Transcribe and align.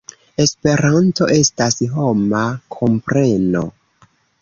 Esperanto 0.45 1.27
estas 1.35 1.79
homa 1.99 2.43
kompreno. 2.79 3.67